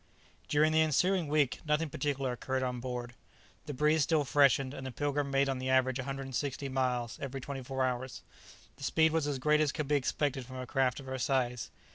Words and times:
During 0.47 0.71
the 0.71 0.81
ensuing 0.81 1.27
week 1.27 1.59
nothing 1.63 1.87
particular 1.91 2.31
occurred 2.31 2.63
on 2.63 2.79
board. 2.79 3.13
The 3.67 3.73
breeze 3.75 4.01
still 4.01 4.23
freshened, 4.23 4.73
and 4.73 4.83
the 4.87 4.91
"Pilgrim" 4.91 5.29
made 5.29 5.47
on 5.47 5.59
the 5.59 5.69
average 5.69 5.99
160 5.99 6.69
miles 6.69 7.19
every 7.21 7.39
twenty 7.39 7.61
four 7.61 7.85
hours. 7.85 8.23
The 8.77 8.83
speed 8.83 9.11
was 9.11 9.27
as 9.27 9.37
great 9.37 9.61
as 9.61 9.71
could 9.71 9.87
be 9.87 9.93
expected 9.93 10.47
from 10.47 10.55
a 10.57 10.65
craft 10.65 10.99
of 10.99 11.05
her 11.05 11.19
size. 11.19 11.69